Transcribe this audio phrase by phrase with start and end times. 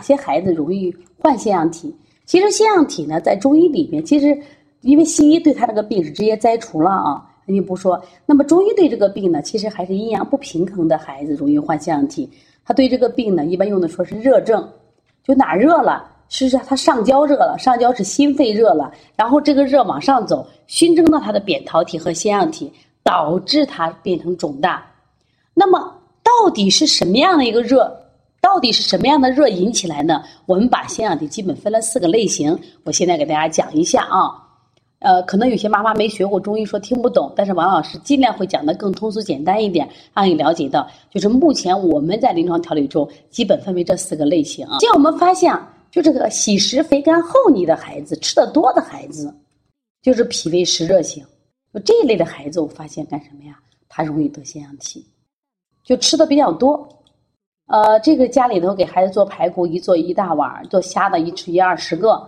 [0.00, 1.94] 哪些孩子容易患腺样体？
[2.24, 4.34] 其实腺样体呢，在中医里面，其实
[4.80, 8.02] 因为西医对他这个病是直接摘除了啊，肯定不说。
[8.24, 12.26] 那么中医对这个病呢，其实还是阴阳不平衡的孩子容易患腺样体。
[12.64, 14.66] 他对这个病呢，一般用的说是热症，
[15.22, 22.72] 就哪热了，是是他上焦热了，上焦是心肺热了，然后这个热往上走，熏蒸到他的扁桃体和腺样体，
[23.02, 24.82] 导致它变成肿大。
[25.52, 27.94] 那么到底是什么样的一个热？
[28.40, 30.22] 到底是什么样的热引起来呢？
[30.46, 34.46] 我们把腺样体基本分了四个类型，我现在给大家讲一下啊。
[35.00, 44.78] 呃，可能有些妈妈没学过中医，说听不懂，但是王老师尽量会讲的更通俗简单一点，让你了解到，就是目前我们在临床调理中基本分为这四个类型啊。
[44.80, 45.58] 像我们发现，
[45.90, 49.34] 就这个喜食肥甘厚腻的孩子，吃的多的孩子，
[50.02, 51.24] 就是脾胃湿热型，
[51.82, 53.58] 这一类的孩子，我发现干什么呀？
[53.88, 55.02] 他容易得腺样体，
[55.82, 56.86] 就吃的比较多。
[57.70, 62.20] 呃，这个家里头给孩子做排骨，一做一大碗，做虾的一吃一二十个。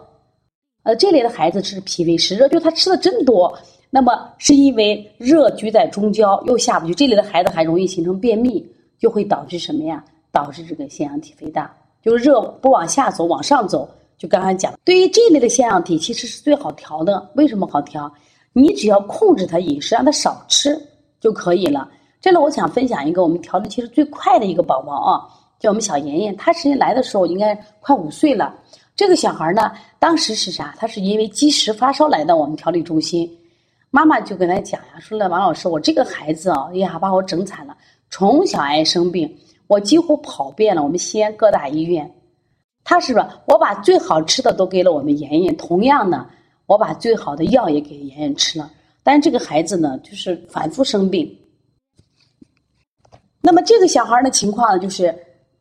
[0.84, 3.52] 呃，这类的孩子是脾胃湿热，就他吃的真多。
[3.90, 6.94] 那么是因为热居在中焦，又下不去。
[6.94, 8.64] 这类的孩子还容易形成便秘，
[9.00, 10.04] 就会导致什么呀？
[10.30, 11.74] 导致这个腺样体肥大。
[12.00, 13.88] 就是热不往下走，往上走。
[14.16, 17.30] 就刚才讲，对于这类的腺样体，其实是最好调的。
[17.34, 18.08] 为什么好调？
[18.52, 20.80] 你只要控制他饮食，让他少吃
[21.20, 21.90] 就可以了。
[22.22, 25.26] 这里我想分享一个我们调理其实最快的一个宝宝啊，
[25.58, 26.36] 叫我们小妍妍。
[26.36, 28.54] 她实际来的时候应该快五岁了。
[28.94, 30.72] 这个小孩呢，当时是啥？
[30.78, 33.28] 他是因为积食发烧来到我们调理中心，
[33.90, 37.76] 妈妈就跟他讲呀，说了王老师，我这个孩子啊，哎呀，把我整惨了，
[38.08, 39.28] 从小爱生病，
[39.66, 42.08] 我几乎跑遍了我们西安各大医院，
[42.84, 43.36] 他是吧？
[43.46, 46.28] 我把最好吃的都给了我们妍妍，同样呢，
[46.66, 48.70] 我把最好的药也给妍妍吃了，
[49.02, 51.36] 但是这个孩子呢，就是反复生病。
[53.42, 55.14] 那么这个小孩的情况呢，就是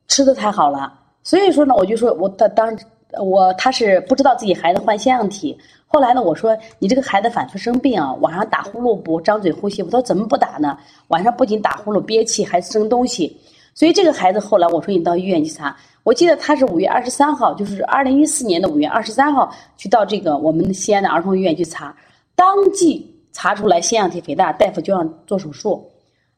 [0.08, 0.94] 吃的太好了，
[1.24, 2.78] 所以说呢，我就说我当当。
[3.20, 9.84] 我他是不知道自己孩子患腺样体，后来呢，我说你这个孩子反复生病啊，晚上打呼噜不张嘴呼吸？
[9.84, 10.78] 我说怎么不打呢？
[11.10, 13.38] 晚上不仅打呼噜憋气，还生东西。
[13.76, 21.94] 所以这个孩子后来我说你到医院去查，我记得他是五月二十三号，就是二零一四年的五月二十三号去到这个我们西安的儿童医院去查，
[22.34, 25.91] 当即查出来腺样体肥大，大夫就让做手术，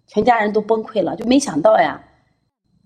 [0.08, 2.02] 全家人都崩溃了，就没想到呀，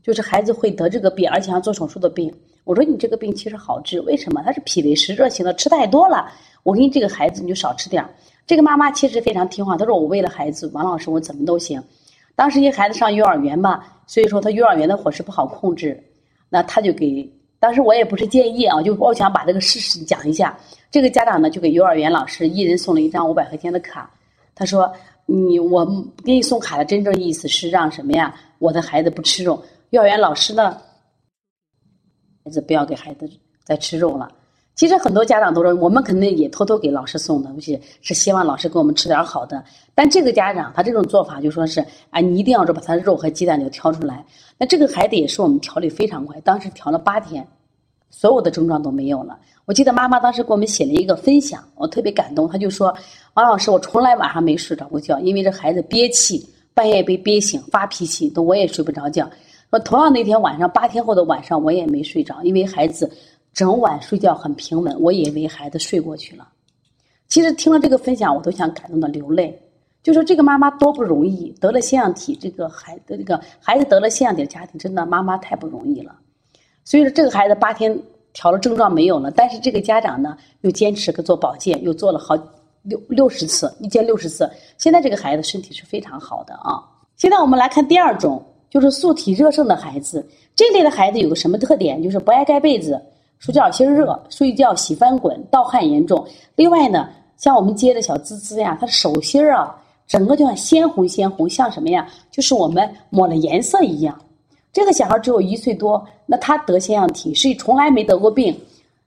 [0.02, 2.34] 就是孩子会得这个病，而且要做手术的病。
[2.64, 4.42] 我说你这个病其实好治，为什么？
[4.44, 6.30] 他是脾胃湿热型的，吃太多了。
[6.64, 8.06] 我给你这个孩子你就少吃点
[8.46, 11.82] 这个妈妈其实非常听话，她说我为了孩子，王老师我怎么都行。
[12.36, 16.02] 当时因为孩子上幼儿园嘛，所以说他幼儿园的伙食不好控制，
[16.50, 17.30] 那他就给。
[17.60, 20.56] 当时我也不是建议啊，就我想把这个事实讲一下。
[20.92, 24.10] 这个家长呢就给幼儿园老师一人送了一张五百块钱的卡，
[24.54, 24.92] 他说
[25.28, 25.86] 你我
[26.24, 28.34] 给你送卡的真正意思是让什么呀？
[28.60, 29.62] 我的孩子不吃肉。
[29.90, 30.78] 幼儿园老师呢？
[32.44, 33.30] 孩子不要给孩子
[33.64, 34.32] 再吃肉了。
[34.74, 39.62] 其实很多家长都说，我们肯定也偷偷给老师送东西，是希望老师给我们吃点好的。
[39.94, 44.26] 但这个家长他这种做法就说是，啊，你一定要把他的肉和鸡蛋就挑出来。
[44.58, 47.46] 那这个孩子也是我们调理非常快，当时调了八天，
[48.10, 49.38] 所有的症状都没有了。
[49.66, 52.48] 我记得妈妈当时给我们写了一个分享，我特别感动。
[52.48, 52.96] 她就说，
[53.34, 59.30] 王老师，我从来晚上没睡着过觉，因为这孩子憋气，半夜被憋醒发脾气，都我也睡不着觉。
[59.70, 63.12] 说同样那天晚上八天后的晚上我也没睡着，因为孩子
[63.54, 66.48] 整晚睡觉很平稳，我以为孩子睡过去了。
[67.28, 69.62] 其实听了这个分享，我都想感动的流泪。
[70.02, 76.16] 就说这个妈妈多不容易，得了腺样体，这个孩子这个孩子得了腺样体的家庭，真的妈妈太不容易了。
[76.88, 77.94] 所以说这个孩子八天
[78.32, 82.34] 调了症状没有了，但是这个家长呢又坚持给做保健，又做了好
[82.84, 84.50] 六六十次，一天六十次。
[84.78, 86.80] 现在这个孩子身体是非常好的啊。
[87.18, 88.42] 现在我们来看第二种。
[88.70, 92.04] 就是素体热盛的孩子，这类的孩子有个什么特点？
[92.04, 93.02] 就是不爱盖被子，
[93.40, 96.24] 睡觉心热，睡觉喜翻滚，盗汗严重。
[96.58, 99.74] 另外呢，像我们接的小滋滋呀，他手心儿啊，
[100.06, 102.06] 整个就像鲜红鲜红，像什么呀？
[102.30, 104.20] 就是我们抹了颜色一样。
[104.78, 108.56] 这个小孩只有一岁多，那他得腺样体，是从来没得过病。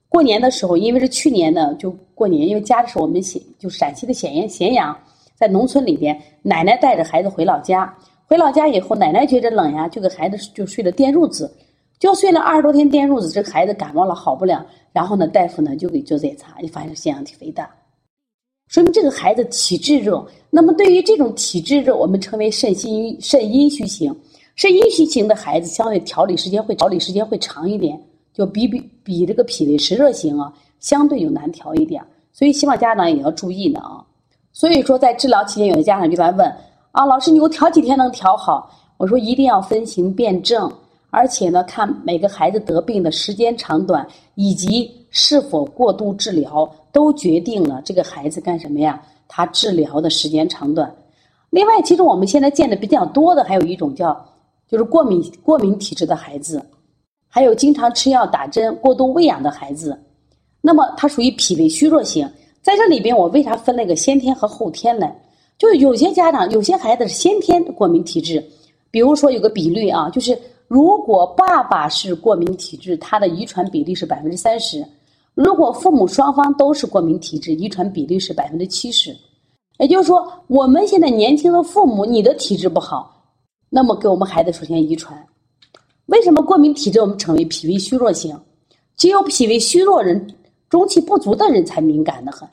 [0.08, 4.98] 过年的时候，因为是去年呢，就过年，因为家里是我们咸，就陕西的咸阳，咸阳
[5.36, 7.96] 在农村里边，奶奶带着孩子回老家。
[8.26, 11.48] 回老家以后，奶奶觉着冷呀，就给孩子就睡了电褥子，
[12.00, 13.28] 就睡了二十多天电褥子。
[13.28, 17.70] 这个孩子感冒了好不了，然后呢，大夫呢就给做检查，就发现腺样体肥大，
[18.66, 20.26] 说明这个孩子体质弱。
[20.50, 24.12] 那么对于这种体质热，我们称为肾阴肾阴虚型。
[24.60, 27.98] 是阴虚型的孩子，相对调理时间会调理时间会长一点，
[28.34, 32.04] 就比比比这个脾胃湿热型啊，相对就难调一点。
[32.30, 34.04] 所以希望家长也要注意呢啊。
[34.52, 36.46] 所以说在治疗期间，有的家长就来问。
[36.92, 38.70] 啊，老师，你给我调几天能调好？
[38.98, 40.70] 我说一定要分型辨证，
[41.08, 49.00] 而且呢，看每个孩子得病的时间长短，以及是否过度治疗，都决定了这个孩子干什么呀？
[49.26, 50.94] 他治疗的时间长短。
[51.48, 54.22] 另外，其实我们现在见的比较多的，还有一种叫
[54.70, 56.64] 就是过敏过敏体质的孩子，
[57.28, 59.98] 还有经常吃药打针、过度喂养的孩子。
[60.60, 62.30] 那么，他属于脾胃虚弱型。
[62.62, 65.10] 在这里边，我为啥分了一个先天和后天呢？
[65.58, 68.42] 就是有些家长、有些孩子是先天过敏体质，
[68.90, 70.38] 比如说有个比率啊，就是。
[70.70, 74.80] 如果爸爸是过敏体质，他的遗传比例是百分之三十；
[75.34, 79.12] 如果父母双方都是过敏体质，遗传比例是百分之七十。
[79.80, 83.19] 也就是说，我们现在年轻的父母，你的体质不好，
[83.70, 85.16] 那么给我们孩子首先遗传。
[86.06, 88.36] 为什么过敏体质我们称为脾胃虚弱型？
[88.96, 90.26] 只有脾胃虚弱人、
[90.68, 92.46] 中气不足的人才敏感的很。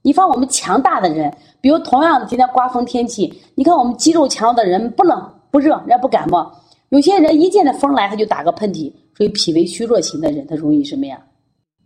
[0.00, 6.52] 你放我们强大的人，比如同样的今天刮风天气，你看我们肌肉强的人不冷不热，人家不感冒。
[6.88, 11.22] 有些人一见着风来，他就打个喷嚏，属于脾胃虚弱型的人，他容易什么呀？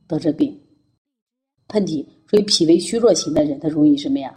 [0.07, 0.57] 得这病。
[1.69, 4.33] 喷嚏属于脾胃虚弱型的人，他容易什么呀？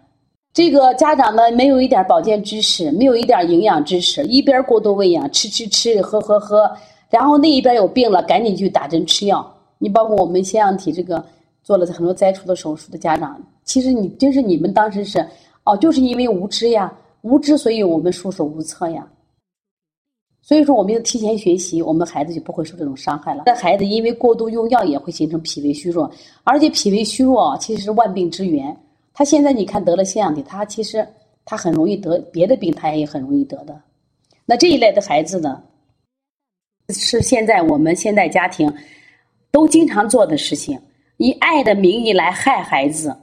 [0.59, 6.69] 这个家长呢，没有一点保健知识，没有一点营养知识，一边过度喂养，吃吃吃，喝喝喝，
[7.09, 9.55] 然后那一边有病了，赶紧去打针吃药。
[9.77, 11.25] 你包括我们腺样体这个
[11.63, 15.25] 做了很多摘除的手术的家长，其实你真是你们当时是
[15.63, 19.07] 哦，就是因为无知呀， 无知，所以我们束手无策呀。
[20.41, 23.43] 所以说，我们要提前学习，我们孩子就不会受这种伤害了。
[23.45, 26.11] 这孩子因为过度用药也会形成脾胃虚弱，
[26.43, 28.75] 而且脾胃虚弱其实是万病之源。
[29.19, 31.05] 他现在你看得了腺样体，他其实
[31.43, 33.77] 他很容易得别的病，他也很容易得的。
[34.45, 35.61] 那这一类的孩子呢，
[36.87, 38.73] 是现在我们现代家庭
[39.51, 40.79] 都经常做的事情，
[41.17, 43.13] 以爱的名义来害孩子。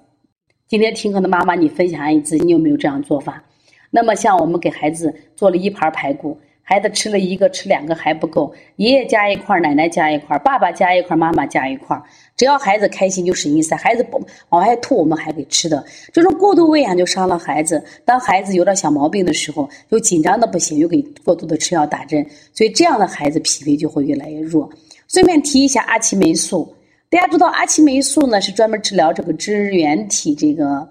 [0.69, 3.43] 今天听课的妈妈，你分享一次，你有没有这样做法？
[3.91, 6.39] 那么像我们给孩子做了一盘排骨。
[6.69, 11.97] 孩子吃了一个，吃两个还不够，爷爷加一块，奶奶加一块，爸爸加一块，妈妈加一块，
[12.37, 15.85] 只要孩子开心就使劲塞，孩子不往外吐，我们还给吃的。
[16.13, 17.81] 这种过度喂养就伤了孩子。
[18.05, 24.69] 当孩子有点小毛病的时候，又紧张的不行，又给过度的吃药打针，所以这样的孩子脾胃就会越来越弱。
[25.07, 26.75] 顺便提一下阿奇霉素，
[27.09, 30.85] 大家知道阿奇霉素呢是专门治疗这个支原体这个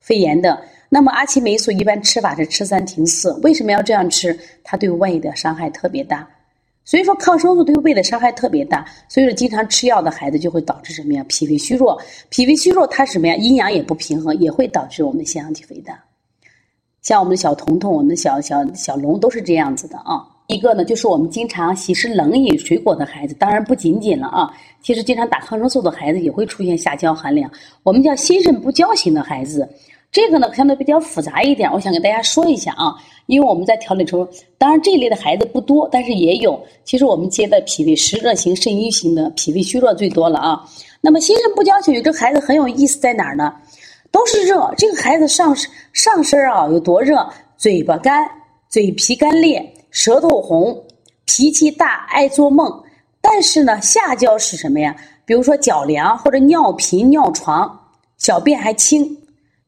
[0.00, 0.58] 肺炎的。
[0.88, 4.38] 那么阿奇霉素一般吃法是吃三停四，为什么要这样吃？
[4.64, 6.26] 它对胃的伤害特别大，
[6.84, 11.22] 所以说抗生素对胃的伤害特别大，所以说经常吃药的孩子就会导致什么呀？
[11.28, 12.00] 脾胃虚弱，
[12.30, 13.34] 脾胃虚弱它什么呀？
[13.36, 16.02] 阴阳也不平衡，也会导致我们腺样体肥大。
[17.02, 20.26] 像我们的小彤彤，我们的小小小龙都是这样子的啊。
[20.46, 24.50] 一个呢，就是我们经常喜食冷饮水果的孩子，当然不仅仅了啊，
[24.82, 27.50] 其实经常打抗生素的孩子也会出现下焦寒凉，
[27.82, 29.68] 我们叫心肾不交型的孩子。
[30.10, 32.94] 这个呢，相对比较复杂一点，我想给大家说一下啊。
[33.26, 34.26] 因为我们在调理中，
[34.56, 36.58] 当然这一类的孩子不多，但是也有。
[36.82, 40.64] 其实我们接的脾胃湿热型、肾阴型的，脾胃虚弱最多了啊。
[41.02, 43.54] 那么心肾不交型，有这孩子很有意思在哪儿呢？
[44.10, 45.54] 都是热，这个孩子上
[45.92, 47.28] 上身啊有多热？
[47.58, 48.26] 嘴巴干，
[48.70, 50.82] 嘴皮干裂，舌头红，
[51.26, 52.82] 脾气大，爱做梦。
[53.20, 54.96] 但是呢，下焦是什么呀？
[55.26, 57.78] 比如说脚凉或者尿频、尿床，
[58.16, 59.14] 小便还轻。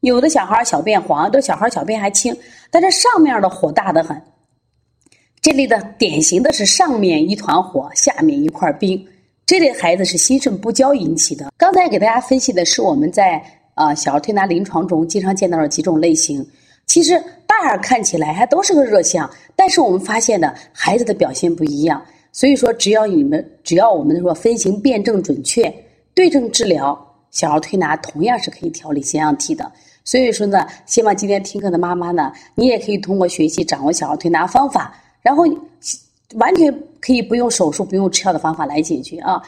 [0.01, 2.35] 有的小孩小便黄，这小孩小便还清，
[2.71, 4.21] 但是上面的火大的很。
[5.43, 9.07] 这类的典型的是上面一团火，下面一块冰。
[9.47, 11.53] 这类孩子是心肾不交引起的。
[11.57, 13.43] 刚才给大家分析的是我们在
[13.75, 16.47] 呃小儿推拿临床中经常见到的几种类型。
[16.87, 22.03] 其实大眼看起来还都是个热象，但是我们发现的孩子的表现不一样。
[22.33, 25.73] 所以说，只要你们只要我们说分型辨证准确，
[26.15, 29.71] 对症治疗，小儿推拿同样是可以调理腺样体的。
[30.05, 35.45] 所以说呢，希望今天听课的妈妈呢，你也可以通过学习掌握小儿推拿方法，然后
[36.35, 39.43] 完全可以不用手术、不用吃药的方法来解决啊。